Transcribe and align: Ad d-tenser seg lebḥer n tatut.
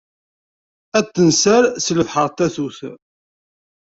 Ad 0.97 1.03
d-tenser 1.05 1.63
seg 1.85 1.95
lebḥer 1.97 2.27
n 2.31 2.33
tatut. 2.37 2.79